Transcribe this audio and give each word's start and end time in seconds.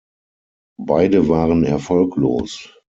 Beide 0.81 1.27
waren 1.27 1.63
erfolglos. 1.63 2.73